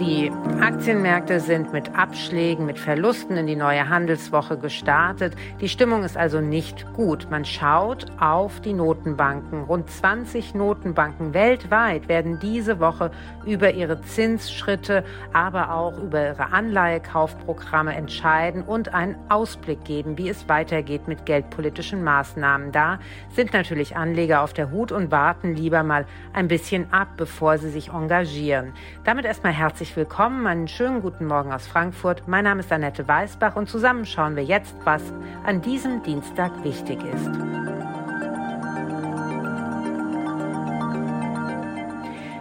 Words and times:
Die 0.00 0.30
Aktienmärkte 0.60 1.40
sind 1.40 1.72
mit 1.72 1.96
Abschlägen, 1.96 2.66
mit 2.66 2.78
Verlusten 2.78 3.38
in 3.38 3.46
die 3.46 3.56
neue 3.56 3.88
Handelswoche 3.88 4.58
gestartet. 4.58 5.34
Die 5.60 5.70
Stimmung 5.70 6.04
ist 6.04 6.18
also 6.18 6.40
nicht 6.40 6.92
gut. 6.92 7.28
Man 7.30 7.46
schaut 7.46 8.04
auf 8.20 8.60
die 8.60 8.74
Notenbanken. 8.74 9.62
Rund 9.62 9.88
20 9.88 10.54
Notenbanken 10.54 11.32
weltweit 11.32 12.08
werden 12.08 12.38
diese 12.40 12.78
Woche 12.78 13.10
über 13.46 13.72
ihre 13.72 14.02
Zinsschritte, 14.02 15.02
aber 15.32 15.72
auch 15.72 15.96
über 15.98 16.26
ihre 16.26 16.52
Anleihekaufprogramme 16.52 17.94
entscheiden 17.94 18.64
und 18.64 18.92
einen 18.92 19.16
Ausblick 19.30 19.84
geben, 19.84 20.18
wie 20.18 20.28
es 20.28 20.46
weitergeht 20.46 21.08
mit 21.08 21.24
geldpolitischen 21.24 22.04
Maßnahmen. 22.04 22.70
Da 22.70 22.98
sind 23.34 23.54
natürlich 23.54 23.96
Anleger 23.96 24.42
auf 24.42 24.52
der 24.52 24.70
Hut 24.70 24.92
und 24.92 25.10
warten 25.10 25.54
lieber 25.54 25.82
mal 25.82 26.04
ein 26.34 26.48
bisschen 26.48 26.92
ab, 26.92 27.08
bevor 27.16 27.56
sie 27.56 27.70
sich 27.70 27.90
engagieren. 27.90 28.74
Damit 29.04 29.24
erstmal 29.24 29.52
herzlich 29.52 29.85
herzlich 29.86 30.08
willkommen. 30.08 30.48
Einen 30.48 30.66
schönen 30.66 31.00
guten 31.00 31.26
Morgen 31.26 31.52
aus 31.52 31.68
Frankfurt. 31.68 32.26
Mein 32.26 32.42
Name 32.42 32.58
ist 32.58 32.72
Annette 32.72 33.06
Weißbach 33.06 33.54
und 33.54 33.68
zusammen 33.68 34.04
schauen 34.04 34.34
wir 34.34 34.42
jetzt, 34.42 34.74
was 34.82 35.00
an 35.44 35.62
diesem 35.62 36.02
Dienstag 36.02 36.64
wichtig 36.64 36.98
ist. 37.04 37.30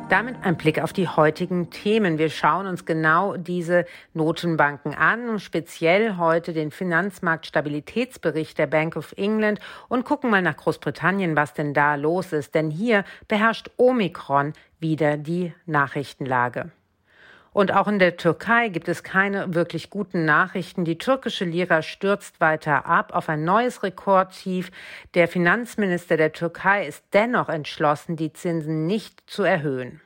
Damit 0.09 0.37
ein 0.41 0.57
Blick 0.57 0.81
auf 0.81 0.91
die 0.91 1.07
heutigen 1.07 1.69
Themen. 1.69 2.17
Wir 2.17 2.31
schauen 2.31 2.65
uns 2.65 2.83
genau 2.85 3.37
diese 3.37 3.85
Notenbanken 4.15 4.95
an, 4.95 5.39
speziell 5.39 6.17
heute 6.17 6.51
den 6.51 6.71
Finanzmarktstabilitätsbericht 6.71 8.57
der 8.57 8.67
Bank 8.67 8.95
of 8.95 9.13
England 9.17 9.59
und 9.87 10.03
gucken 10.03 10.31
mal 10.31 10.41
nach 10.41 10.57
Großbritannien, 10.57 11.35
was 11.35 11.53
denn 11.53 11.75
da 11.75 11.93
los 11.93 12.33
ist. 12.33 12.55
Denn 12.55 12.71
hier 12.71 13.03
beherrscht 13.27 13.69
Omikron 13.77 14.53
wieder 14.79 15.17
die 15.17 15.53
Nachrichtenlage. 15.67 16.71
Und 17.55 17.73
auch 17.73 17.87
in 17.87 17.99
der 17.99 18.17
Türkei 18.17 18.67
gibt 18.67 18.89
es 18.89 19.01
keine 19.01 19.53
wirklich 19.53 19.89
guten 19.89 20.25
Nachrichten. 20.25 20.83
Die 20.83 20.97
türkische 20.97 21.45
Lira 21.45 21.83
stürzt 21.83 22.41
weiter 22.41 22.85
ab 22.85 23.15
auf 23.15 23.29
ein 23.29 23.45
neues 23.45 23.81
Rekordtief. 23.81 24.71
Der 25.13 25.29
Finanzminister 25.29 26.17
der 26.17 26.33
Türkei 26.33 26.85
ist 26.85 27.01
dennoch 27.13 27.47
entschlossen, 27.47 28.17
die 28.17 28.33
Zinsen 28.33 28.87
nicht 28.87 29.23
zu 29.25 29.43
erhöhen. 29.43 30.01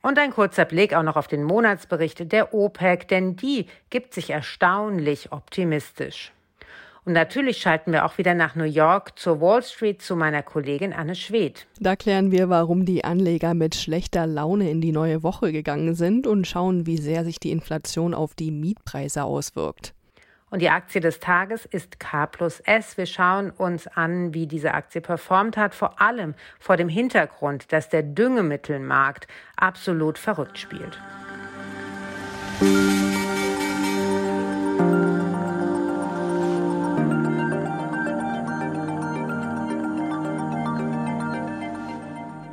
Und 0.00 0.16
ein 0.20 0.30
kurzer 0.30 0.64
Blick 0.64 0.94
auch 0.94 1.02
noch 1.02 1.16
auf 1.16 1.26
den 1.26 1.42
Monatsbericht 1.42 2.30
der 2.30 2.54
OPEC, 2.54 3.08
denn 3.08 3.34
die 3.34 3.66
gibt 3.90 4.14
sich 4.14 4.30
erstaunlich 4.30 5.32
optimistisch. 5.32 6.30
Und 7.04 7.14
natürlich 7.14 7.58
schalten 7.58 7.92
wir 7.92 8.04
auch 8.04 8.18
wieder 8.18 8.34
nach 8.34 8.54
New 8.54 8.64
York 8.64 9.18
zur 9.18 9.40
Wall 9.40 9.62
Street 9.62 10.02
zu 10.02 10.16
meiner 10.16 10.42
Kollegin 10.42 10.92
Anne 10.92 11.14
Schwedt. 11.14 11.66
Da 11.78 11.96
klären 11.96 12.30
wir, 12.30 12.50
warum 12.50 12.84
die 12.84 13.04
Anleger 13.04 13.54
mit 13.54 13.74
schlechter 13.74 14.26
Laune 14.26 14.70
in 14.70 14.80
die 14.80 14.92
neue 14.92 15.22
Woche 15.22 15.50
gegangen 15.52 15.94
sind 15.94 16.26
und 16.26 16.46
schauen, 16.46 16.86
wie 16.86 16.98
sehr 16.98 17.24
sich 17.24 17.40
die 17.40 17.52
Inflation 17.52 18.12
auf 18.12 18.34
die 18.34 18.50
Mietpreise 18.50 19.24
auswirkt. 19.24 19.94
Und 20.50 20.62
die 20.62 20.68
Aktie 20.68 21.00
des 21.00 21.20
Tages 21.20 21.64
ist 21.64 22.00
K 22.00 22.26
plus 22.26 22.58
S. 22.60 22.98
Wir 22.98 23.06
schauen 23.06 23.50
uns 23.50 23.86
an, 23.86 24.34
wie 24.34 24.48
diese 24.48 24.74
Aktie 24.74 25.00
performt 25.00 25.56
hat, 25.56 25.76
vor 25.76 26.02
allem 26.02 26.34
vor 26.58 26.76
dem 26.76 26.88
Hintergrund, 26.88 27.72
dass 27.72 27.88
der 27.88 28.02
Düngemittelmarkt 28.02 29.28
absolut 29.56 30.18
verrückt 30.18 30.58
spielt. 30.58 30.98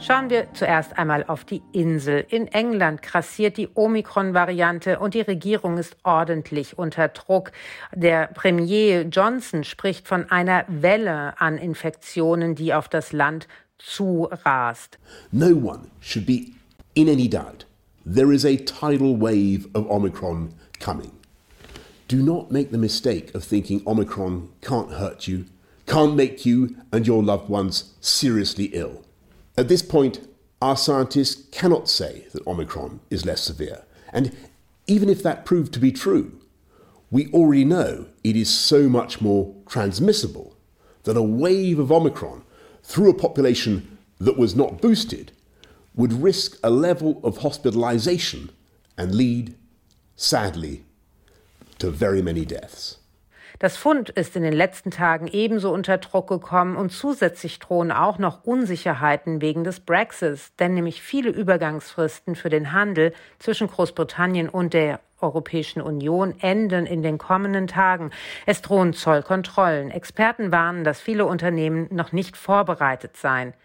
Schauen 0.07 0.29
wir 0.29 0.53
zuerst 0.53 0.97
einmal 0.97 1.25
auf 1.25 1.43
die 1.43 1.61
Insel. 1.73 2.25
In 2.29 2.47
England 2.47 3.01
grassiert 3.01 3.57
die 3.57 3.67
Omikron-Variante 3.73 4.99
und 4.99 5.15
die 5.15 5.19
Regierung 5.19 5.77
ist 5.77 5.97
ordentlich 6.03 6.77
unter 6.77 7.09
Druck. 7.09 7.51
Der 7.93 8.27
Premier 8.27 9.01
Johnson 9.01 9.65
spricht 9.65 10.07
von 10.07 10.31
einer 10.31 10.63
Welle 10.69 11.33
an 11.41 11.57
Infektionen, 11.57 12.55
die 12.55 12.73
auf 12.73 12.87
das 12.87 13.11
Land 13.11 13.49
zurast. 13.79 14.97
No 15.33 15.47
one 15.47 15.89
should 15.99 16.25
be 16.25 16.53
in 16.93 17.09
any 17.09 17.27
doubt. 17.27 17.65
There 18.05 18.33
is 18.33 18.45
a 18.45 18.55
tidal 18.55 19.19
wave 19.19 19.67
of 19.73 19.89
Omicron 19.89 20.53
coming. 20.79 21.11
Do 22.07 22.23
not 22.23 22.49
make 22.49 22.71
the 22.71 22.77
mistake 22.77 23.35
of 23.35 23.43
thinking 23.43 23.81
Omicron 23.85 24.47
can't 24.61 24.89
hurt 24.89 25.27
you, 25.27 25.47
can't 25.85 26.15
make 26.15 26.45
you 26.45 26.77
and 26.93 27.05
your 27.05 27.21
loved 27.21 27.49
ones 27.49 27.93
seriously 27.99 28.69
ill. 28.71 29.03
At 29.57 29.67
this 29.67 29.81
point, 29.81 30.27
our 30.61 30.77
scientists 30.77 31.47
cannot 31.51 31.89
say 31.89 32.27
that 32.31 32.45
Omicron 32.45 32.99
is 33.09 33.25
less 33.25 33.41
severe. 33.41 33.83
And 34.13 34.35
even 34.85 35.09
if 35.09 35.23
that 35.23 35.45
proved 35.45 35.73
to 35.73 35.79
be 35.79 35.91
true, 35.91 36.39
we 37.09 37.31
already 37.31 37.65
know 37.65 38.07
it 38.23 38.35
is 38.35 38.49
so 38.49 38.87
much 38.87 39.19
more 39.21 39.55
transmissible 39.67 40.55
that 41.03 41.17
a 41.17 41.21
wave 41.21 41.79
of 41.79 41.91
Omicron 41.91 42.43
through 42.83 43.09
a 43.09 43.17
population 43.17 43.97
that 44.19 44.37
was 44.37 44.55
not 44.55 44.81
boosted 44.81 45.31
would 45.95 46.13
risk 46.13 46.59
a 46.63 46.69
level 46.69 47.19
of 47.23 47.37
hospitalization 47.37 48.51
and 48.97 49.15
lead, 49.15 49.55
sadly, 50.15 50.83
to 51.79 51.89
very 51.89 52.21
many 52.21 52.45
deaths. 52.45 52.97
Das 53.59 53.75
Fund 53.75 54.11
ist 54.11 54.35
in 54.35 54.43
den 54.43 54.53
letzten 54.53 54.91
Tagen 54.91 55.25
ebenso 55.25 55.73
unter 55.73 55.97
Druck 55.97 56.27
gekommen 56.27 56.75
und 56.75 56.91
zusätzlich 56.91 57.57
drohen 57.57 57.91
auch 57.91 58.19
noch 58.19 58.43
Unsicherheiten 58.43 59.41
wegen 59.41 59.63
des 59.63 59.79
Brexits, 59.79 60.55
denn 60.57 60.75
nämlich 60.75 61.01
viele 61.01 61.31
Übergangsfristen 61.31 62.35
für 62.35 62.49
den 62.49 62.71
Handel 62.71 63.13
zwischen 63.39 63.67
Großbritannien 63.67 64.47
und 64.47 64.75
der 64.75 64.99
Europäischen 65.21 65.81
Union 65.81 66.35
enden 66.39 66.85
in 66.85 67.01
den 67.01 67.17
kommenden 67.17 67.65
Tagen. 67.65 68.11
Es 68.45 68.61
drohen 68.61 68.93
Zollkontrollen. 68.93 69.89
Experten 69.89 70.51
warnen, 70.51 70.83
dass 70.83 71.01
viele 71.01 71.25
Unternehmen 71.25 71.87
noch 71.89 72.11
nicht 72.11 72.37
vorbereitet 72.37 73.17
seien. 73.17 73.55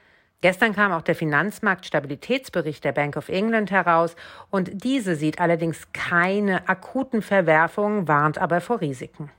Gestern 0.41 0.75
kam 0.75 0.91
auch 0.93 1.03
der 1.03 1.15
Finanzmarktstabilitätsbericht 1.15 2.83
der 2.83 2.93
Bank 2.93 3.17
of 3.17 3.29
England 3.29 3.71
heraus 3.71 4.17
und 4.51 4.83
diese 4.85 5.15
sieht 5.17 5.39
allerdings 5.39 5.93
keine 5.93 6.69
akuten 6.69 7.21
Verwerfungen, 7.21 8.09
warnt 8.09 8.39
aber 8.39 8.61
vor 8.63 8.81
Risiken. 8.81 9.31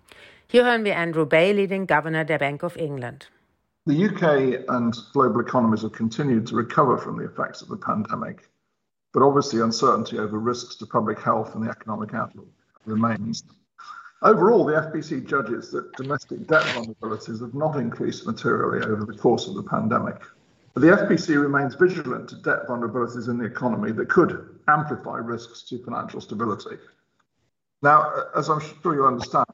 Hier 0.48 0.66
hören 0.66 0.84
wir 0.84 0.98
Andrew 0.98 1.26
Bailey, 1.26 1.68
den 1.68 1.88
Governor 1.88 2.26
der 2.26 2.38
Bank 2.38 2.64
of 2.64 2.76
England. 2.76 3.30
The 3.86 4.06
UK 4.06 4.70
and 4.70 4.96
global 5.12 5.42
economies 5.42 5.82
have 5.82 5.92
continued 5.92 6.48
to 6.48 6.56
recover 6.56 6.98
from 6.98 7.18
the 7.18 7.26
effects 7.26 7.62
of 7.62 7.68
the 7.68 7.76
pandemic, 7.76 8.50
but 9.14 9.22
obviously 9.22 9.60
uncertainty 9.62 10.20
over 10.20 10.40
risks 10.40 10.78
to 10.78 10.86
public 10.86 11.20
health 11.20 11.54
and 11.56 11.66
the 11.66 11.70
economic 11.70 12.14
outlook 12.14 12.48
remains. 12.86 13.44
Overall, 14.22 14.64
the 14.64 14.74
FBC 14.74 15.28
judges 15.28 15.70
that 15.72 15.92
domestic 15.98 16.48
debt 16.48 16.64
vulnerabilities 16.76 17.42
have 17.42 17.54
not 17.54 17.76
increased 17.76 18.26
materially 18.26 18.86
over 18.86 19.06
the 19.06 19.18
course 19.18 19.48
of 19.50 19.56
the 19.56 19.64
pandemic. 19.64 20.22
But 20.74 20.82
the 20.82 20.88
FBC 20.88 21.40
remains 21.42 21.76
vigilant 21.76 22.30
to 22.30 22.36
debt 22.38 22.68
vulnerabilities 22.68 23.28
in 23.28 23.38
the 23.38 23.46
economy 23.46 23.92
that 23.92 24.08
could 24.08 24.60
amplify 24.70 25.18
risks 25.18 25.64
to 25.64 25.84
financial 25.84 26.22
stability. 26.22 26.78
Now, 27.82 28.14
as 28.34 28.50
I'm 28.50 28.62
sure 28.62 28.96
you 28.96 29.06
understand, 29.06 29.46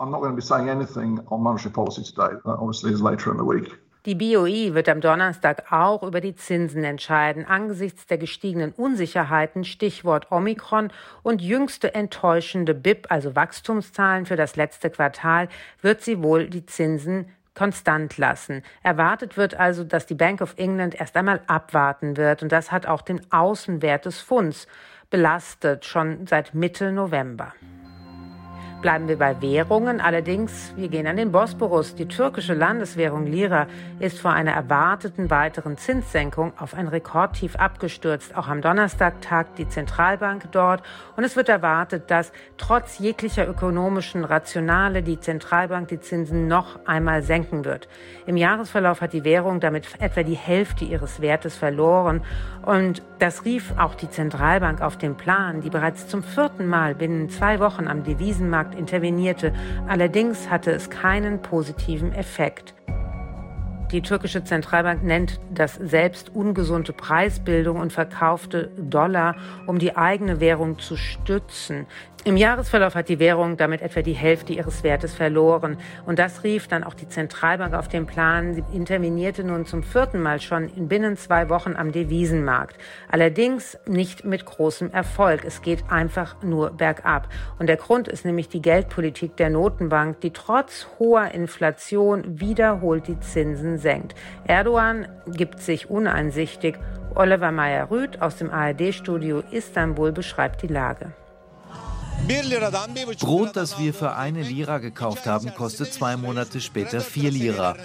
I'm 0.00 0.12
not 0.12 0.20
going 0.20 0.30
to 0.30 0.36
be 0.36 0.42
saying 0.42 0.68
anything 0.68 1.20
on 1.28 1.42
monetary 1.42 1.72
policy 1.72 2.04
today. 2.04 2.36
That 2.44 2.58
obviously 2.60 2.92
is 2.92 3.00
later 3.00 3.32
in 3.32 3.36
the 3.36 3.44
week. 3.44 3.76
Die 4.06 4.14
BOE 4.14 4.72
wird 4.74 4.88
am 4.88 5.00
Donnerstag 5.00 5.72
auch 5.72 6.04
über 6.04 6.20
die 6.20 6.36
Zinsen 6.36 6.84
entscheiden. 6.84 7.44
Angesichts 7.44 8.06
der 8.06 8.16
gestiegenen 8.16 8.72
Unsicherheiten, 8.72 9.64
Stichwort 9.64 10.30
Omikron 10.30 10.92
und 11.24 11.42
jüngste 11.42 11.94
enttäuschende 11.94 12.74
BIP, 12.74 13.08
also 13.10 13.34
Wachstumszahlen 13.34 14.24
für 14.24 14.36
das 14.36 14.54
letzte 14.54 14.88
Quartal, 14.88 15.48
wird 15.82 16.00
sie 16.00 16.22
wohl 16.22 16.48
die 16.48 16.64
Zinsen 16.64 17.26
konstant 17.56 18.16
lassen. 18.18 18.62
Erwartet 18.84 19.36
wird 19.36 19.58
also, 19.58 19.82
dass 19.82 20.06
die 20.06 20.14
Bank 20.14 20.40
of 20.40 20.54
England 20.58 20.94
erst 20.94 21.16
einmal 21.16 21.40
abwarten 21.48 22.16
wird. 22.16 22.44
Und 22.44 22.52
das 22.52 22.70
hat 22.70 22.86
auch 22.86 23.02
den 23.02 23.20
Außenwert 23.32 24.06
des 24.06 24.20
Funds 24.20 24.68
belastet, 25.10 25.84
schon 25.84 26.28
seit 26.28 26.54
Mitte 26.54 26.92
November. 26.92 27.52
Bleiben 28.80 29.08
wir 29.08 29.18
bei 29.18 29.42
Währungen. 29.42 30.00
Allerdings, 30.00 30.72
wir 30.76 30.86
gehen 30.86 31.08
an 31.08 31.16
den 31.16 31.32
Bosporus. 31.32 31.96
Die 31.96 32.06
türkische 32.06 32.54
Landeswährung 32.54 33.26
Lira 33.26 33.66
ist 33.98 34.20
vor 34.20 34.30
einer 34.30 34.52
erwarteten 34.52 35.30
weiteren 35.30 35.76
Zinssenkung 35.76 36.52
auf 36.56 36.74
ein 36.74 36.86
Rekordtief 36.86 37.56
abgestürzt. 37.56 38.36
Auch 38.36 38.46
am 38.46 38.60
Donnerstag 38.60 39.20
tagt 39.20 39.58
die 39.58 39.68
Zentralbank 39.68 40.52
dort 40.52 40.84
und 41.16 41.24
es 41.24 41.34
wird 41.34 41.48
erwartet, 41.48 42.08
dass 42.12 42.30
trotz 42.56 43.00
jeglicher 43.00 43.48
ökonomischen 43.48 44.24
Rationale 44.24 45.02
die 45.02 45.18
Zentralbank 45.18 45.88
die 45.88 45.98
Zinsen 45.98 46.46
noch 46.46 46.78
einmal 46.86 47.22
senken 47.24 47.64
wird. 47.64 47.88
Im 48.26 48.36
Jahresverlauf 48.36 49.00
hat 49.00 49.12
die 49.12 49.24
Währung 49.24 49.58
damit 49.58 49.88
etwa 49.98 50.22
die 50.22 50.36
Hälfte 50.36 50.84
ihres 50.84 51.20
Wertes 51.20 51.56
verloren 51.56 52.22
und 52.62 53.02
das 53.18 53.44
rief 53.44 53.72
auch 53.76 53.96
die 53.96 54.08
Zentralbank 54.08 54.82
auf 54.82 54.96
den 54.96 55.16
Plan, 55.16 55.62
die 55.62 55.70
bereits 55.70 56.06
zum 56.06 56.22
vierten 56.22 56.68
Mal 56.68 56.94
binnen 56.94 57.28
zwei 57.28 57.58
Wochen 57.58 57.88
am 57.88 58.04
Devisenmarkt 58.04 58.67
Finanzmarkt 58.68 58.74
intervenierte. 58.74 59.52
Allerdings 59.86 60.50
hatte 60.50 60.70
es 60.72 60.90
keinen 60.90 61.40
positiven 61.42 62.12
Effekt. 62.12 62.74
Die 63.90 64.02
türkische 64.02 64.44
Zentralbank 64.44 65.02
nennt 65.02 65.40
das 65.50 65.74
selbst 65.76 66.34
ungesunde 66.34 66.92
Preisbildung 66.92 67.80
und 67.80 67.90
verkaufte 67.90 68.70
Dollar, 68.76 69.34
um 69.66 69.78
die 69.78 69.96
eigene 69.96 70.40
Währung 70.40 70.78
zu 70.78 70.96
stützen. 70.96 71.86
Im 72.28 72.36
Jahresverlauf 72.36 72.94
hat 72.94 73.08
die 73.08 73.20
Währung 73.20 73.56
damit 73.56 73.80
etwa 73.80 74.02
die 74.02 74.12
Hälfte 74.12 74.52
ihres 74.52 74.82
Wertes 74.82 75.14
verloren. 75.14 75.78
Und 76.04 76.18
das 76.18 76.44
rief 76.44 76.68
dann 76.68 76.84
auch 76.84 76.92
die 76.92 77.08
Zentralbank 77.08 77.72
auf 77.72 77.88
den 77.88 78.04
Plan. 78.04 78.52
Sie 78.52 78.62
intervenierte 78.70 79.44
nun 79.44 79.64
zum 79.64 79.82
vierten 79.82 80.20
Mal 80.20 80.38
schon 80.38 80.68
in 80.68 80.88
binnen 80.88 81.16
zwei 81.16 81.48
Wochen 81.48 81.74
am 81.74 81.90
Devisenmarkt. 81.90 82.76
Allerdings 83.10 83.78
nicht 83.86 84.26
mit 84.26 84.44
großem 84.44 84.92
Erfolg. 84.92 85.46
Es 85.46 85.62
geht 85.62 85.84
einfach 85.88 86.42
nur 86.42 86.68
bergab. 86.72 87.30
Und 87.58 87.66
der 87.66 87.78
Grund 87.78 88.08
ist 88.08 88.26
nämlich 88.26 88.50
die 88.50 88.60
Geldpolitik 88.60 89.38
der 89.38 89.48
Notenbank, 89.48 90.20
die 90.20 90.34
trotz 90.34 90.86
hoher 90.98 91.30
Inflation 91.32 92.38
wiederholt 92.38 93.08
die 93.08 93.18
Zinsen 93.20 93.78
senkt. 93.78 94.14
Erdogan 94.44 95.08
gibt 95.28 95.60
sich 95.60 95.88
uneinsichtig. 95.88 96.76
Oliver 97.14 97.52
Meyer-Rüth 97.52 98.20
aus 98.20 98.36
dem 98.36 98.50
ARD-Studio 98.50 99.42
Istanbul 99.50 100.12
beschreibt 100.12 100.60
die 100.60 100.66
Lage. 100.66 101.14
Brot, 103.20 103.56
das 103.56 103.78
wir 103.78 103.94
für 103.94 104.14
eine 104.14 104.42
Lira 104.42 104.78
gekauft 104.78 105.26
haben, 105.26 105.54
kostet 105.54 105.94
zwei 105.94 106.16
Monate 106.18 106.60
später 106.60 107.00
vier 107.00 107.30
Lira. 107.30 107.76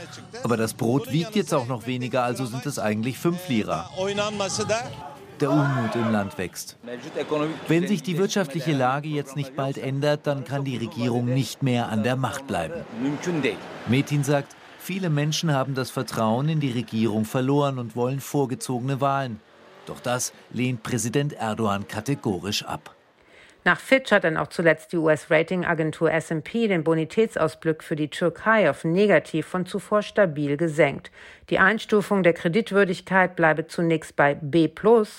Aber 0.44 0.57
das 0.57 0.74
Brot 0.74 1.12
wiegt 1.12 1.36
jetzt 1.36 1.54
auch 1.54 1.68
noch 1.68 1.88
weniger, 1.88 2.24
also 2.24 2.45
sind 2.45 2.66
es 2.66 2.78
eigentlich 2.78 3.18
fünf 3.18 3.48
Lira. 3.48 3.90
Der 5.40 5.50
Unmut 5.50 5.95
im 5.95 6.12
Land 6.12 6.38
wächst. 6.38 6.78
Wenn 7.68 7.88
sich 7.88 8.04
die 8.04 8.18
wirtschaftliche 8.18 8.74
Lage 8.74 9.07
jetzt 9.07 9.38
nicht 9.38 9.56
bald 9.56 9.78
ändert, 9.78 10.28
dann 10.28 10.44
kann 10.44 10.66
die 10.66 10.78
Regierung 10.78 11.25
nicht 11.25 11.63
mehr 11.63 11.88
an 11.88 12.04
der 12.04 12.18
Macht 12.18 12.45
bleiben. 12.45 12.86
Metin 13.88 14.24
sagt, 14.25 14.56
viele 14.78 15.10
Menschen 15.10 15.54
haben 15.54 15.74
das 15.74 15.90
Vertrauen 15.90 16.50
in 16.50 16.60
die 16.60 16.72
Regierung 16.72 17.24
verloren 17.24 17.80
und 17.80 17.95
wollen 17.95 18.19
vorgezogene 18.19 19.00
Wahlen. 19.00 19.40
Doch 19.86 20.01
das 20.01 20.34
lehnt 20.51 20.84
Präsident 20.84 21.34
Erdogan 21.34 21.88
kategorisch 21.88 22.63
ab. 22.63 22.93
Nach 23.65 23.80
Fitch 23.80 24.12
hat 24.12 24.25
dann 24.25 24.36
auch 24.36 24.48
zuletzt 24.48 24.92
die 24.92 24.98
US-Ratingagentur 24.98 26.12
S&P 26.12 26.68
den 26.68 26.83
Bonitätsausblick 26.83 27.81
für 27.81 27.95
die 27.95 28.10
Türkei 28.10 28.69
auf 28.69 28.83
negativ 28.83 29.45
von 29.45 29.65
zuvor 29.65 30.01
stabil 30.01 30.57
gesenkt. 30.57 31.12
Die 31.50 31.60
Einstufung 31.60 32.24
der 32.24 32.33
Kreditwürdigkeit 32.33 33.38
bleibe 33.38 33.65
zunächst 33.68 34.18
bei 34.18 34.36
B+ 34.36 34.69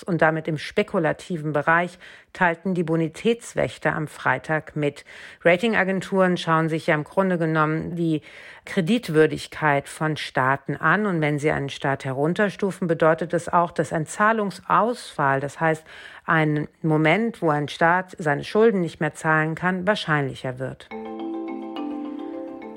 und 0.05 0.21
damit 0.21 0.47
im 0.47 0.59
spekulativen 0.59 1.53
Bereich, 1.53 1.97
teilten 2.35 2.75
die 2.75 2.83
Bonitätswächter 2.83 3.95
am 3.95 4.07
Freitag 4.07 4.75
mit. 4.75 5.05
Ratingagenturen 5.43 6.37
schauen 6.37 6.69
sich 6.69 6.87
ja 6.87 6.95
im 6.95 7.03
Grunde 7.03 7.39
genommen 7.39 7.95
die 7.95 8.21
Kreditwürdigkeit 8.65 9.87
von 9.89 10.17
Staaten 10.17 10.75
an 10.75 11.05
und 11.05 11.21
wenn 11.21 11.39
sie 11.39 11.51
einen 11.51 11.69
Staat 11.69 12.05
herunterstufen, 12.05 12.87
bedeutet 12.87 13.33
das 13.33 13.51
auch, 13.51 13.71
dass 13.71 13.93
ein 13.93 14.05
Zahlungsausfall, 14.05 15.39
das 15.39 15.59
heißt 15.59 15.83
ein 16.25 16.67
Moment, 16.81 17.41
wo 17.41 17.49
ein 17.49 17.67
Staat 17.67 18.15
seine 18.19 18.43
Schulden 18.43 18.81
nicht 18.81 18.99
mehr 18.99 19.13
zahlen 19.13 19.55
kann, 19.55 19.87
wahrscheinlicher 19.87 20.59
wird. 20.59 20.89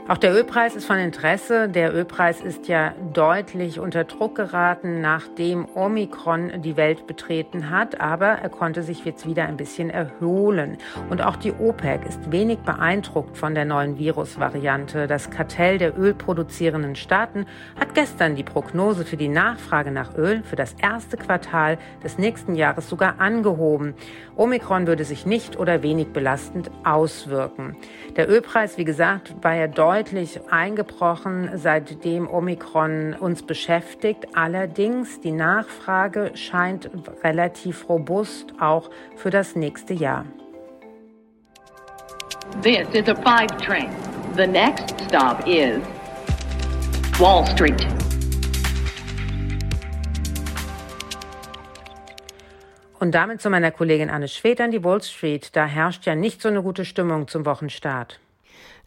Auch 0.09 0.17
der 0.17 0.33
Ölpreis 0.33 0.75
ist 0.75 0.87
von 0.87 0.97
Interesse. 0.97 1.69
Der 1.69 1.95
Ölpreis 1.95 2.41
ist 2.41 2.67
ja 2.67 2.95
deutlich 3.13 3.79
unter 3.79 4.05
Druck 4.05 4.37
geraten, 4.37 5.03
nachdem 5.03 5.69
Omikron 5.75 6.63
die 6.63 6.79
Welt 6.79 7.07
betreten 7.07 7.69
hat. 7.69 8.01
Aber 8.01 8.27
er 8.29 8.49
konnte 8.49 8.83
sich 8.83 9.05
jetzt 9.05 9.27
wieder 9.27 9.45
ein 9.45 9.59
bisschen 9.59 9.91
erholen. 9.91 10.79
Und 11.11 11.21
auch 11.21 11.37
die 11.37 11.53
OPEC 11.53 12.07
ist 12.07 12.33
wenig 12.33 12.61
beeindruckt 12.61 13.37
von 13.37 13.55
der 13.55 13.67
neuen 13.67 13.99
Virusvariante. 13.99 15.09
Das 15.09 15.29
Kartell 15.29 15.77
der 15.77 15.99
ölproduzierenden 15.99 16.97
Staaten 16.97 17.45
hat 17.79 17.95
gestern 17.95 18.35
die 18.35 18.45
Prognose 18.45 19.05
für 19.05 19.19
die 19.19 19.29
Nachfrage 19.29 19.91
nach 19.91 20.17
Öl 20.17 20.43
für 20.43 20.57
das 20.57 20.75
erste 20.81 21.19
Quartal 21.19 21.77
des 22.03 22.17
nächsten 22.17 22.55
Jahres 22.55 22.89
sogar 22.89 23.21
angehoben. 23.21 23.93
Omikron 24.37 24.87
würde 24.87 25.05
sich 25.05 25.27
nicht 25.27 25.59
oder 25.59 25.83
wenig 25.83 26.15
belastend 26.15 26.71
auswirken. 26.83 27.77
Der 28.17 28.31
Ölpreis, 28.31 28.79
wie 28.79 28.87
gesagt, 28.87 29.35
war 29.43 29.55
ja 29.55 29.67
deutlich 29.67 29.98
eingebrochen, 30.51 31.51
seitdem 31.55 32.29
Omikron 32.29 33.15
uns 33.15 33.43
beschäftigt. 33.43 34.27
Allerdings, 34.35 35.21
die 35.21 35.33
Nachfrage 35.33 36.31
scheint 36.35 36.91
relativ 37.25 37.89
robust 37.89 38.55
auch 38.61 38.91
für 39.17 39.31
das 39.31 39.57
nächste 39.57 39.95
Jahr. 39.95 40.25
This 42.63 42.89
is 42.93 43.09
a 43.09 43.15
five 43.15 43.51
train. 43.59 43.91
The 44.37 44.47
next 44.47 44.95
stop 45.09 45.47
is 45.47 45.81
Wall 47.19 47.45
Street. 47.47 47.87
Und 53.01 53.15
damit 53.15 53.41
zu 53.41 53.51
meiner 53.51 53.71
Kollegin 53.71 54.11
Anne 54.11 54.29
Schwed 54.29 54.61
an 54.61 54.71
die 54.71 54.83
Wall 54.83 55.03
Street. 55.03 55.55
Da 55.55 55.67
herrscht 55.67 56.07
ja 56.07 56.15
nicht 56.15 56.43
so 56.43 56.49
eine 56.49 56.63
gute 56.63 56.85
Stimmung 56.85 57.29
zum 57.29 57.47
Wochenstart. 57.47 58.21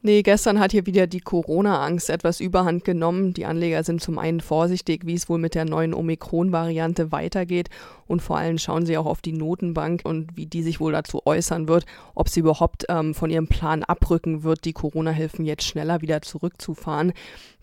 Nee, 0.04 0.24
gestern 0.24 0.60
hat 0.60 0.72
hier 0.72 0.88
wieder 0.88 1.06
die 1.06 1.20
Corona-Angst 1.20 2.10
etwas 2.10 2.40
überhand 2.40 2.84
genommen. 2.84 3.36
Die 3.36 3.46
Anleger 3.46 3.84
sind 3.84 4.02
zum 4.02 4.18
einen 4.18 4.40
vorsichtig, 4.40 5.06
wie 5.06 5.14
es 5.14 5.30
wohl 5.30 5.38
mit 5.38 5.54
der 5.54 5.66
neuen 5.66 5.94
Omikron-Variante 5.94 7.12
weitergeht. 7.12 7.70
Und 8.08 8.24
vor 8.24 8.38
allem 8.38 8.58
schauen 8.58 8.88
sie 8.88 8.98
auch 8.98 9.06
auf 9.06 9.22
die 9.22 9.32
Notenbank 9.32 10.02
und 10.04 10.36
wie 10.36 10.48
die 10.48 10.64
sich 10.64 10.80
wohl 10.80 10.92
dazu 10.92 11.22
äußern 11.24 11.68
wird, 11.68 11.86
ob 12.16 12.30
sie 12.30 12.40
überhaupt 12.40 12.86
ähm, 12.90 13.14
von 13.14 13.30
ihrem 13.30 13.48
Plan 13.48 13.84
abrücken 13.84 14.42
wird, 14.42 14.66
die 14.66 14.74
Corona-Hilfen 14.74 15.46
jetzt 15.46 15.66
schneller 15.66 16.02
wieder 16.02 16.24
zurückzufahren. 16.24 17.14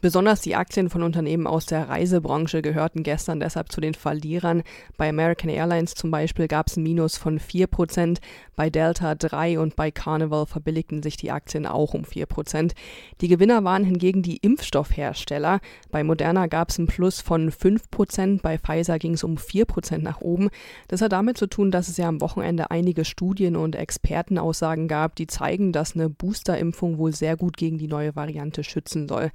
Besonders 0.00 0.40
die 0.42 0.54
Aktien 0.54 0.90
von 0.90 1.02
Unternehmen 1.02 1.48
aus 1.48 1.66
der 1.66 1.88
Reisebranche 1.88 2.62
gehörten 2.62 3.02
gestern 3.02 3.40
deshalb 3.40 3.72
zu 3.72 3.80
den 3.80 3.94
Verlierern. 3.94 4.62
Bei 4.96 5.08
American 5.08 5.50
Airlines 5.50 5.96
zum 5.96 6.12
Beispiel 6.12 6.46
gab 6.46 6.68
es 6.68 6.76
ein 6.76 6.84
Minus 6.84 7.16
von 7.16 7.40
4%, 7.40 8.18
bei 8.58 8.70
Delta 8.70 9.14
3 9.14 9.60
und 9.60 9.76
bei 9.76 9.92
Carnival 9.92 10.46
verbilligten 10.46 11.00
sich 11.02 11.16
die 11.16 11.30
Aktien 11.30 11.64
auch 11.64 11.94
um 11.94 12.02
4%. 12.02 12.72
Die 13.20 13.28
Gewinner 13.28 13.62
waren 13.62 13.84
hingegen 13.84 14.22
die 14.22 14.38
Impfstoffhersteller. 14.38 15.60
Bei 15.90 16.02
Moderna 16.02 16.48
gab 16.48 16.70
es 16.70 16.78
ein 16.78 16.86
Plus 16.86 17.20
von 17.20 17.50
5%, 17.50 18.40
bei 18.42 18.58
Pfizer 18.58 18.98
ging 18.98 19.14
es 19.14 19.22
um 19.22 19.36
4% 19.36 19.98
nach 19.98 20.20
oben. 20.20 20.50
Das 20.88 21.02
hat 21.02 21.12
damit 21.12 21.38
zu 21.38 21.46
tun, 21.46 21.70
dass 21.70 21.88
es 21.88 21.96
ja 21.96 22.08
am 22.08 22.20
Wochenende 22.20 22.72
einige 22.72 23.04
Studien 23.04 23.54
und 23.54 23.76
Expertenaussagen 23.76 24.88
gab, 24.88 25.14
die 25.14 25.28
zeigen, 25.28 25.72
dass 25.72 25.94
eine 25.94 26.08
Boosterimpfung 26.08 26.98
wohl 26.98 27.12
sehr 27.12 27.36
gut 27.36 27.56
gegen 27.56 27.78
die 27.78 27.88
neue 27.88 28.16
Variante 28.16 28.64
schützen 28.64 29.08
soll. 29.08 29.30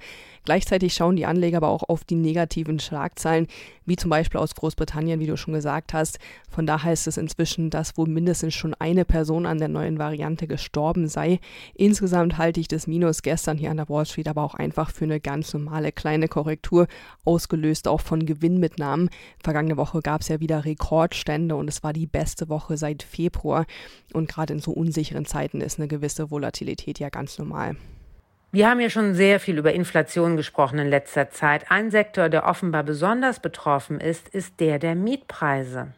Gleichzeitig 0.54 0.94
schauen 0.94 1.16
die 1.16 1.26
Anleger 1.26 1.56
aber 1.56 1.70
auch 1.70 1.82
auf 1.88 2.04
die 2.04 2.14
negativen 2.14 2.78
Schlagzeilen, 2.78 3.48
wie 3.86 3.96
zum 3.96 4.08
Beispiel 4.08 4.38
aus 4.38 4.54
Großbritannien, 4.54 5.18
wie 5.18 5.26
du 5.26 5.36
schon 5.36 5.52
gesagt 5.52 5.92
hast. 5.92 6.20
Von 6.48 6.64
da 6.64 6.80
heißt 6.80 7.08
es 7.08 7.16
inzwischen, 7.16 7.70
dass 7.70 7.98
wohl 7.98 8.06
mindestens 8.06 8.54
schon 8.54 8.72
eine 8.74 9.04
Person 9.04 9.46
an 9.46 9.58
der 9.58 9.66
neuen 9.66 9.98
Variante 9.98 10.46
gestorben 10.46 11.08
sei. 11.08 11.40
Insgesamt 11.74 12.38
halte 12.38 12.60
ich 12.60 12.68
das 12.68 12.86
Minus 12.86 13.22
gestern 13.22 13.58
hier 13.58 13.72
an 13.72 13.78
der 13.78 13.88
Wall 13.88 14.06
Street 14.06 14.28
aber 14.28 14.44
auch 14.44 14.54
einfach 14.54 14.92
für 14.92 15.06
eine 15.06 15.18
ganz 15.18 15.52
normale 15.52 15.90
kleine 15.90 16.28
Korrektur, 16.28 16.86
ausgelöst 17.24 17.88
auch 17.88 18.00
von 18.00 18.24
Gewinnmitnahmen. 18.24 19.10
Vergangene 19.42 19.76
Woche 19.76 20.02
gab 20.02 20.20
es 20.20 20.28
ja 20.28 20.38
wieder 20.38 20.64
Rekordstände 20.64 21.56
und 21.56 21.66
es 21.66 21.82
war 21.82 21.92
die 21.92 22.06
beste 22.06 22.48
Woche 22.48 22.76
seit 22.76 23.02
Februar. 23.02 23.66
Und 24.12 24.28
gerade 24.28 24.52
in 24.52 24.60
so 24.60 24.70
unsicheren 24.70 25.24
Zeiten 25.24 25.60
ist 25.60 25.80
eine 25.80 25.88
gewisse 25.88 26.30
Volatilität 26.30 27.00
ja 27.00 27.08
ganz 27.08 27.38
normal. 27.38 27.74
Wir 28.54 28.70
haben 28.70 28.78
ja 28.78 28.88
schon 28.88 29.14
sehr 29.14 29.40
viel 29.40 29.58
über 29.58 29.72
Inflation 29.72 30.36
gesprochen 30.36 30.78
in 30.78 30.88
letzter 30.88 31.28
Zeit. 31.28 31.72
Ein 31.72 31.90
Sektor, 31.90 32.28
der 32.28 32.46
offenbar 32.46 32.84
besonders 32.84 33.40
betroffen 33.40 33.98
ist, 33.98 34.28
ist 34.28 34.60
der 34.60 34.78
der 34.78 34.94
Mietpreise. 34.94 35.88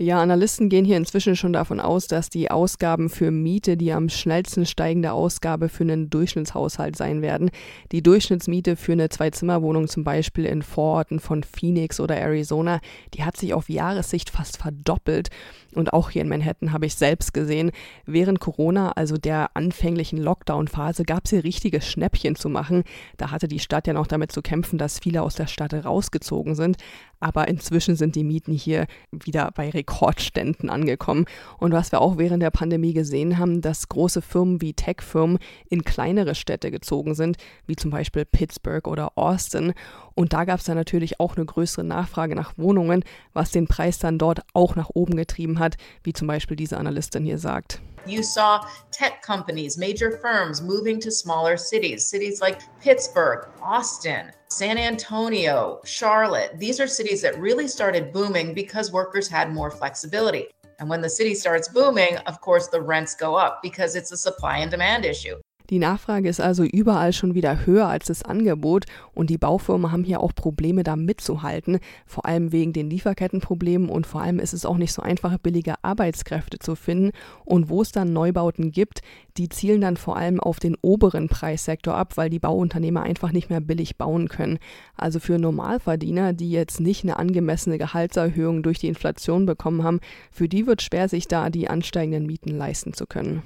Ja, 0.00 0.22
Analysten 0.22 0.68
gehen 0.68 0.84
hier 0.84 0.96
inzwischen 0.96 1.36
schon 1.36 1.52
davon 1.52 1.80
aus, 1.80 2.06
dass 2.06 2.30
die 2.30 2.52
Ausgaben 2.52 3.10
für 3.10 3.32
Miete 3.32 3.76
die 3.76 3.92
am 3.92 4.08
schnellsten 4.08 4.64
steigende 4.64 5.12
Ausgabe 5.12 5.68
für 5.68 5.82
einen 5.82 6.08
Durchschnittshaushalt 6.08 6.96
sein 6.96 7.20
werden. 7.20 7.50
Die 7.90 8.00
Durchschnittsmiete 8.02 8.76
für 8.76 8.92
eine 8.92 9.08
Zwei-Zimmer-Wohnung 9.08 9.88
zum 9.88 10.04
Beispiel 10.04 10.46
in 10.46 10.62
Vororten 10.62 11.18
von 11.18 11.42
Phoenix 11.42 11.98
oder 11.98 12.16
Arizona, 12.16 12.80
die 13.12 13.24
hat 13.24 13.36
sich 13.36 13.52
auf 13.52 13.68
Jahressicht 13.68 14.30
fast 14.30 14.56
verdoppelt. 14.56 15.30
Und 15.78 15.92
auch 15.92 16.10
hier 16.10 16.22
in 16.22 16.28
Manhattan 16.28 16.72
habe 16.72 16.86
ich 16.86 16.96
selbst 16.96 17.32
gesehen, 17.32 17.70
während 18.04 18.40
Corona, 18.40 18.90
also 18.96 19.16
der 19.16 19.50
anfänglichen 19.54 20.18
Lockdown-Phase, 20.18 21.04
gab 21.04 21.26
es 21.26 21.30
hier 21.30 21.44
richtige 21.44 21.80
Schnäppchen 21.80 22.34
zu 22.34 22.48
machen. 22.48 22.82
Da 23.16 23.30
hatte 23.30 23.46
die 23.46 23.60
Stadt 23.60 23.86
ja 23.86 23.92
noch 23.92 24.08
damit 24.08 24.32
zu 24.32 24.42
kämpfen, 24.42 24.76
dass 24.76 24.98
viele 24.98 25.22
aus 25.22 25.36
der 25.36 25.46
Stadt 25.46 25.72
rausgezogen 25.72 26.56
sind. 26.56 26.78
Aber 27.20 27.46
inzwischen 27.46 27.94
sind 27.94 28.16
die 28.16 28.24
Mieten 28.24 28.52
hier 28.52 28.86
wieder 29.12 29.52
bei 29.54 29.70
Rekordständen 29.70 30.68
angekommen. 30.68 31.26
Und 31.58 31.72
was 31.72 31.92
wir 31.92 32.00
auch 32.00 32.18
während 32.18 32.42
der 32.42 32.50
Pandemie 32.50 32.92
gesehen 32.92 33.38
haben, 33.38 33.60
dass 33.60 33.88
große 33.88 34.22
Firmen 34.22 34.60
wie 34.60 34.74
Tech-Firmen 34.74 35.38
in 35.68 35.84
kleinere 35.84 36.34
Städte 36.34 36.72
gezogen 36.72 37.14
sind, 37.14 37.36
wie 37.66 37.76
zum 37.76 37.92
Beispiel 37.92 38.24
Pittsburgh 38.24 38.88
oder 38.88 39.16
Austin. 39.16 39.74
Und 40.14 40.32
da 40.32 40.44
gab 40.44 40.58
es 40.58 40.66
dann 40.66 40.76
natürlich 40.76 41.20
auch 41.20 41.36
eine 41.36 41.46
größere 41.46 41.84
Nachfrage 41.84 42.34
nach 42.34 42.56
Wohnungen, 42.56 43.04
was 43.32 43.52
den 43.52 43.68
Preis 43.68 44.00
dann 44.00 44.18
dort 44.18 44.40
auch 44.54 44.74
nach 44.74 44.90
oben 44.90 45.16
getrieben 45.16 45.60
hat 45.60 45.67
hat, 45.68 45.76
wie 46.02 46.12
zum 46.12 46.26
Beispiel 46.28 46.56
diese 46.56 46.76
Analystin 46.76 47.24
hier 47.24 47.38
sagt. 47.38 47.80
You 48.06 48.22
saw 48.22 48.64
tech 48.90 49.20
companies, 49.22 49.76
major 49.76 50.18
firms 50.22 50.62
moving 50.62 50.98
to 51.00 51.10
smaller 51.10 51.56
cities, 51.56 52.08
cities 52.08 52.40
like 52.40 52.60
Pittsburgh, 52.80 53.48
Austin, 53.60 54.32
San 54.48 54.78
Antonio, 54.78 55.80
Charlotte. 55.84 56.58
These 56.58 56.80
are 56.80 56.88
cities 56.88 57.20
that 57.22 57.38
really 57.38 57.68
started 57.68 58.12
booming 58.12 58.54
because 58.54 58.92
workers 58.92 59.28
had 59.28 59.52
more 59.52 59.70
flexibility. 59.70 60.46
And 60.78 60.88
when 60.88 61.02
the 61.02 61.10
city 61.10 61.34
starts 61.34 61.68
booming, 61.68 62.16
of 62.26 62.40
course, 62.40 62.68
the 62.68 62.80
rents 62.80 63.14
go 63.14 63.34
up 63.34 63.60
because 63.62 63.94
it's 63.96 64.12
a 64.12 64.16
supply 64.16 64.58
and 64.58 64.70
demand 64.70 65.04
issue. 65.04 65.36
Die 65.70 65.78
Nachfrage 65.78 66.30
ist 66.30 66.40
also 66.40 66.64
überall 66.64 67.12
schon 67.12 67.34
wieder 67.34 67.66
höher 67.66 67.88
als 67.88 68.06
das 68.06 68.22
Angebot 68.22 68.86
und 69.12 69.28
die 69.28 69.36
Baufirmen 69.36 69.92
haben 69.92 70.02
hier 70.02 70.20
auch 70.20 70.34
Probleme, 70.34 70.82
da 70.82 70.96
mitzuhalten, 70.96 71.78
vor 72.06 72.24
allem 72.24 72.52
wegen 72.52 72.72
den 72.72 72.88
Lieferkettenproblemen 72.88 73.90
und 73.90 74.06
vor 74.06 74.22
allem 74.22 74.38
ist 74.38 74.54
es 74.54 74.64
auch 74.64 74.78
nicht 74.78 74.94
so 74.94 75.02
einfach, 75.02 75.36
billige 75.36 75.74
Arbeitskräfte 75.82 76.58
zu 76.58 76.74
finden. 76.74 77.10
Und 77.44 77.68
wo 77.68 77.82
es 77.82 77.92
dann 77.92 78.14
Neubauten 78.14 78.70
gibt, 78.70 79.02
die 79.36 79.50
zielen 79.50 79.82
dann 79.82 79.98
vor 79.98 80.16
allem 80.16 80.40
auf 80.40 80.58
den 80.58 80.74
oberen 80.80 81.28
Preissektor 81.28 81.94
ab, 81.94 82.16
weil 82.16 82.30
die 82.30 82.38
Bauunternehmer 82.38 83.02
einfach 83.02 83.32
nicht 83.32 83.50
mehr 83.50 83.60
billig 83.60 83.98
bauen 83.98 84.28
können. 84.28 84.58
Also 84.96 85.20
für 85.20 85.38
Normalverdiener, 85.38 86.32
die 86.32 86.50
jetzt 86.50 86.80
nicht 86.80 87.04
eine 87.04 87.18
angemessene 87.18 87.76
Gehaltserhöhung 87.76 88.62
durch 88.62 88.78
die 88.78 88.88
Inflation 88.88 89.44
bekommen 89.44 89.84
haben, 89.84 90.00
für 90.30 90.48
die 90.48 90.66
wird 90.66 90.80
schwer, 90.80 91.10
sich 91.10 91.28
da 91.28 91.50
die 91.50 91.68
ansteigenden 91.68 92.24
Mieten 92.24 92.56
leisten 92.56 92.94
zu 92.94 93.06
können. 93.06 93.42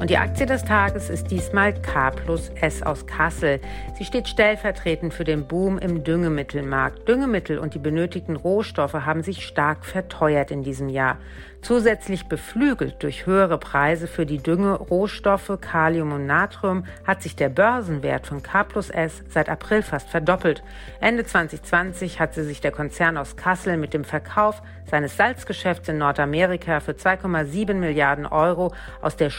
Und 0.00 0.10
die 0.10 0.18
Aktie 0.18 0.46
des 0.46 0.64
Tages 0.64 1.10
ist 1.10 1.32
diesmal 1.32 1.74
K 1.74 2.12
plus 2.12 2.50
S 2.60 2.84
aus 2.84 3.06
Kassel. 3.06 3.60
Sie 3.96 4.04
steht 4.04 4.28
stellvertretend 4.28 5.12
für 5.12 5.24
den 5.24 5.48
Boom 5.48 5.76
im 5.76 6.04
Düngemittelmarkt. 6.04 7.08
Düngemittel 7.08 7.58
und 7.58 7.74
die 7.74 7.80
benötigten 7.80 8.36
Rohstoffe 8.36 8.94
haben 8.94 9.24
sich 9.24 9.44
stark 9.44 9.84
verteuert 9.84 10.52
in 10.52 10.62
diesem 10.62 10.88
Jahr. 10.88 11.18
Zusätzlich 11.60 12.26
beflügelt 12.26 13.02
durch 13.02 13.26
höhere 13.26 13.58
Preise 13.58 14.06
für 14.06 14.24
die 14.24 14.38
Dünge, 14.38 14.74
Rohstoffe, 14.74 15.58
Kalium 15.60 16.12
und 16.12 16.24
Natrium 16.24 16.84
hat 17.04 17.20
sich 17.20 17.34
der 17.34 17.48
Börsenwert 17.48 18.28
von 18.28 18.44
K 18.44 18.62
plus 18.62 18.90
S 18.90 19.24
seit 19.28 19.48
April 19.48 19.82
fast 19.82 20.08
verdoppelt. 20.08 20.62
Ende 21.00 21.26
2020 21.26 22.20
hatte 22.20 22.44
sich 22.44 22.60
der 22.60 22.70
Konzern 22.70 23.16
aus 23.16 23.34
Kassel 23.34 23.76
mit 23.76 23.92
dem 23.92 24.04
Verkauf 24.04 24.62
seines 24.88 25.16
Salzgeschäfts 25.16 25.88
in 25.88 25.98
Nordamerika 25.98 26.78
für 26.78 26.92
2,7 26.92 27.74
Milliarden 27.74 28.26
Euro 28.26 28.72
aus 29.02 29.16
der 29.16 29.30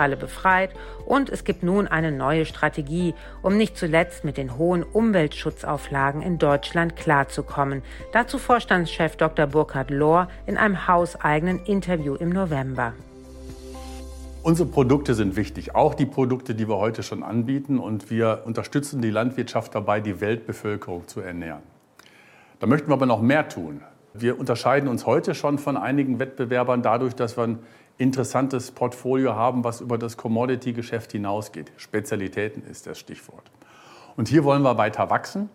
Schuldenfalle 0.00 0.16
befreit 0.16 0.70
und 1.06 1.28
es 1.28 1.44
gibt 1.44 1.62
nun 1.62 1.86
eine 1.86 2.12
neue 2.12 2.46
Strategie, 2.46 3.14
um 3.42 3.56
nicht 3.56 3.76
zuletzt 3.76 4.24
mit 4.24 4.36
den 4.36 4.56
hohen 4.56 4.82
Umweltschutzauflagen 4.82 6.22
in 6.22 6.38
Deutschland 6.38 6.96
klarzukommen. 6.96 7.82
Dazu 8.12 8.38
Vorstandschef 8.38 9.16
Dr. 9.16 9.46
Burkhard 9.46 9.90
Lohr 9.90 10.28
in 10.46 10.56
einem 10.56 10.86
hauseigenen 10.86 11.64
Interview 11.66 12.14
im 12.14 12.30
November. 12.30 12.94
Unsere 14.42 14.70
Produkte 14.70 15.14
sind 15.14 15.36
wichtig, 15.36 15.74
auch 15.74 15.94
die 15.94 16.06
Produkte, 16.06 16.54
die 16.54 16.66
wir 16.66 16.78
heute 16.78 17.02
schon 17.02 17.22
anbieten. 17.22 17.78
Und 17.78 18.10
wir 18.10 18.44
unterstützen 18.46 19.02
die 19.02 19.10
Landwirtschaft 19.10 19.74
dabei, 19.74 20.00
die 20.00 20.22
Weltbevölkerung 20.22 21.06
zu 21.08 21.20
ernähren. 21.20 21.62
Da 22.58 22.66
möchten 22.66 22.88
wir 22.88 22.94
aber 22.94 23.04
noch 23.04 23.20
mehr 23.20 23.50
tun. 23.50 23.82
Wir 24.14 24.40
unterscheiden 24.40 24.88
uns 24.88 25.04
heute 25.04 25.34
schon 25.34 25.58
von 25.58 25.76
einigen 25.76 26.18
Wettbewerbern 26.18 26.82
dadurch, 26.82 27.14
dass 27.14 27.36
wir 27.36 27.58
interessantes 28.00 28.70
Portfolio 28.70 29.34
haben, 29.34 29.62
was 29.62 29.82
über 29.82 29.98
das 29.98 30.16
Commodity-Geschäft 30.16 31.12
hinausgeht. 31.12 31.70
Spezialitäten 31.76 32.62
ist 32.62 32.86
das 32.86 32.98
Stichwort. 32.98 33.50
Und 34.16 34.28
hier 34.28 34.42
wollen 34.42 34.62
wir 34.62 34.78
weiter 34.78 35.10
wachsen. 35.10 35.50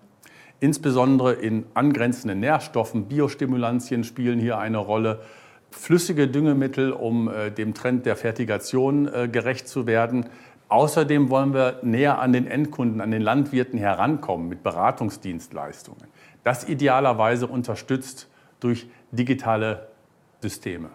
Insbesondere 0.59 1.33
in 1.33 1.65
angrenzenden 1.73 2.39
Nährstoffen, 2.39 3.05
Biostimulantien 3.05 4.03
spielen 4.03 4.39
hier 4.39 4.59
eine 4.59 4.77
Rolle. 4.77 5.21
Flüssige 5.71 6.27
Düngemittel, 6.27 6.91
um 6.91 7.27
äh, 7.27 7.51
dem 7.51 7.73
Trend 7.73 8.05
der 8.05 8.15
Fertigation 8.15 9.07
äh, 9.07 9.27
gerecht 9.27 9.67
zu 9.67 9.87
werden. 9.87 10.27
Außerdem 10.69 11.29
wollen 11.29 11.53
wir 11.53 11.79
näher 11.81 12.19
an 12.19 12.31
den 12.31 12.47
Endkunden, 12.47 13.01
an 13.01 13.11
den 13.11 13.21
Landwirten 13.21 13.77
herankommen 13.77 14.47
mit 14.47 14.63
Beratungsdienstleistungen. 14.63 16.07
Das 16.43 16.69
idealerweise 16.69 17.47
unterstützt 17.47 18.29
durch 18.59 18.87
digitale 19.11 19.87
Systeme. 20.41 20.89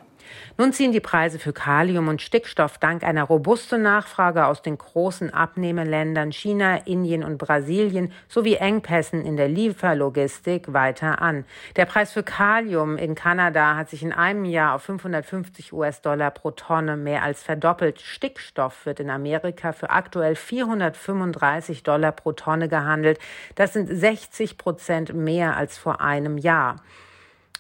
Nun 0.58 0.72
ziehen 0.72 0.92
die 0.92 1.00
Preise 1.00 1.38
für 1.38 1.52
Kalium 1.52 2.08
und 2.08 2.22
Stickstoff 2.22 2.78
dank 2.78 3.02
einer 3.02 3.24
robusten 3.24 3.82
Nachfrage 3.82 4.46
aus 4.46 4.62
den 4.62 4.78
großen 4.78 5.32
Abnehmerländern 5.32 6.32
China, 6.32 6.76
Indien 6.86 7.24
und 7.24 7.38
Brasilien 7.38 8.12
sowie 8.28 8.54
Engpässen 8.54 9.24
in 9.24 9.36
der 9.36 9.48
Lieferlogistik 9.48 10.72
weiter 10.72 11.22
an. 11.22 11.44
Der 11.76 11.86
Preis 11.86 12.12
für 12.12 12.22
Kalium 12.22 12.96
in 12.96 13.14
Kanada 13.14 13.76
hat 13.76 13.90
sich 13.90 14.02
in 14.02 14.12
einem 14.12 14.44
Jahr 14.44 14.74
auf 14.74 14.82
550 14.82 15.72
US-Dollar 15.72 16.30
pro 16.30 16.50
Tonne 16.50 16.96
mehr 16.96 17.22
als 17.22 17.42
verdoppelt. 17.42 18.00
Stickstoff 18.00 18.86
wird 18.86 19.00
in 19.00 19.10
Amerika 19.10 19.72
für 19.72 19.90
aktuell 19.90 20.36
435 20.36 21.82
Dollar 21.82 22.12
pro 22.12 22.32
Tonne 22.32 22.68
gehandelt. 22.68 23.18
Das 23.54 23.72
sind 23.72 23.88
60 23.88 24.58
Prozent 24.58 25.14
mehr 25.14 25.56
als 25.56 25.78
vor 25.78 26.00
einem 26.00 26.38
Jahr. 26.38 26.76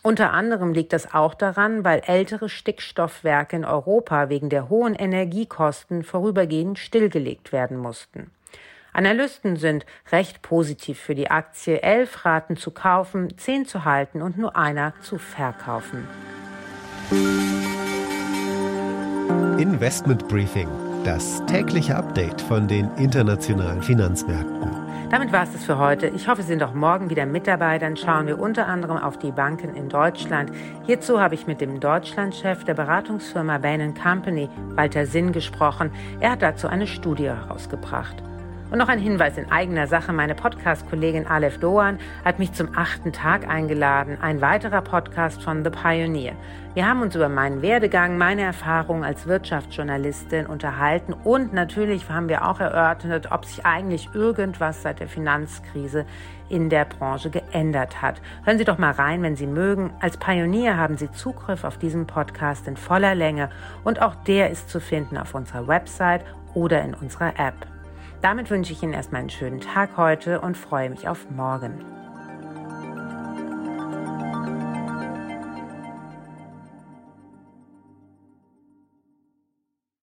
Unter 0.02 0.32
anderem 0.32 0.72
liegt 0.72 0.94
das 0.94 1.12
auch 1.12 1.34
daran, 1.34 1.84
weil 1.84 2.00
ältere 2.06 2.48
Stickstoffwerke 2.48 3.56
in 3.56 3.66
Europa 3.66 4.30
wegen 4.30 4.48
der 4.48 4.70
hohen 4.70 4.94
Energiekosten 4.94 6.04
vorübergehend 6.04 6.78
stillgelegt 6.78 7.52
werden 7.52 7.76
mussten. 7.76 8.30
Analysten 8.92 9.56
sind 9.56 9.84
recht 10.10 10.42
positiv 10.42 10.98
für 10.98 11.14
die 11.14 11.30
Aktie. 11.30 11.80
Elf 11.82 12.24
raten 12.24 12.56
zu 12.56 12.70
kaufen, 12.70 13.36
zehn 13.36 13.66
zu 13.66 13.84
halten 13.84 14.22
und 14.22 14.38
nur 14.38 14.56
einer 14.56 14.94
zu 15.02 15.18
verkaufen. 15.18 16.08
Investment 19.58 20.26
Briefing, 20.28 20.68
das 21.04 21.44
tägliche 21.46 21.94
Update 21.94 22.40
von 22.40 22.66
den 22.66 22.90
internationalen 22.96 23.82
Finanzmärkten. 23.82 24.79
Damit 25.10 25.32
war 25.32 25.42
es 25.42 25.52
das 25.52 25.64
für 25.64 25.76
heute. 25.76 26.06
Ich 26.06 26.28
hoffe, 26.28 26.42
Sie 26.42 26.48
sind 26.48 26.62
auch 26.62 26.72
morgen 26.72 27.10
wieder 27.10 27.26
mit 27.26 27.48
dabei. 27.48 27.80
Dann 27.80 27.96
schauen 27.96 28.28
wir 28.28 28.38
unter 28.38 28.68
anderem 28.68 28.96
auf 28.96 29.18
die 29.18 29.32
Banken 29.32 29.74
in 29.74 29.88
Deutschland. 29.88 30.52
Hierzu 30.86 31.20
habe 31.20 31.34
ich 31.34 31.48
mit 31.48 31.60
dem 31.60 31.80
Deutschlandchef 31.80 32.62
der 32.62 32.74
Beratungsfirma 32.74 33.58
Bain 33.58 33.92
Company, 33.94 34.48
Walter 34.76 35.06
Sinn, 35.06 35.32
gesprochen. 35.32 35.90
Er 36.20 36.30
hat 36.30 36.42
dazu 36.42 36.68
eine 36.68 36.86
Studie 36.86 37.24
herausgebracht. 37.24 38.22
Und 38.70 38.78
noch 38.78 38.88
ein 38.88 39.00
Hinweis 39.00 39.36
in 39.36 39.50
eigener 39.50 39.88
Sache. 39.88 40.12
Meine 40.12 40.36
Podcast-Kollegin 40.36 41.26
Aleph 41.26 41.58
Doan 41.58 41.98
hat 42.24 42.38
mich 42.38 42.52
zum 42.52 42.68
achten 42.76 43.12
Tag 43.12 43.48
eingeladen. 43.48 44.16
Ein 44.20 44.40
weiterer 44.40 44.80
Podcast 44.80 45.42
von 45.42 45.64
The 45.64 45.70
Pioneer. 45.70 46.34
Wir 46.74 46.86
haben 46.86 47.02
uns 47.02 47.16
über 47.16 47.28
meinen 47.28 47.62
Werdegang, 47.62 48.16
meine 48.16 48.42
Erfahrungen 48.42 49.02
als 49.02 49.26
Wirtschaftsjournalistin 49.26 50.46
unterhalten 50.46 51.14
und 51.14 51.52
natürlich 51.52 52.08
haben 52.08 52.28
wir 52.28 52.46
auch 52.46 52.60
erörtert, 52.60 53.32
ob 53.32 53.44
sich 53.44 53.66
eigentlich 53.66 54.08
irgendwas 54.14 54.82
seit 54.82 55.00
der 55.00 55.08
Finanzkrise 55.08 56.06
in 56.48 56.70
der 56.70 56.84
Branche 56.84 57.30
geändert 57.30 58.00
hat. 58.00 58.22
Hören 58.44 58.58
Sie 58.58 58.64
doch 58.64 58.78
mal 58.78 58.92
rein, 58.92 59.20
wenn 59.22 59.34
Sie 59.34 59.48
mögen. 59.48 59.90
Als 59.98 60.16
Pionier 60.16 60.76
haben 60.76 60.96
Sie 60.96 61.10
Zugriff 61.10 61.64
auf 61.64 61.76
diesen 61.76 62.06
Podcast 62.06 62.68
in 62.68 62.76
voller 62.76 63.16
Länge 63.16 63.50
und 63.82 64.00
auch 64.00 64.14
der 64.14 64.50
ist 64.50 64.70
zu 64.70 64.78
finden 64.78 65.18
auf 65.18 65.34
unserer 65.34 65.66
Website 65.66 66.24
oder 66.54 66.82
in 66.82 66.94
unserer 66.94 67.36
App. 67.36 67.66
Damit 68.22 68.50
wünsche 68.50 68.72
ich 68.72 68.82
Ihnen 68.82 68.92
erstmal 68.92 69.20
einen 69.20 69.30
schönen 69.30 69.60
Tag 69.60 69.96
heute 69.96 70.40
und 70.40 70.56
freue 70.56 70.90
mich 70.90 71.08
auf 71.08 71.30
morgen. 71.30 71.99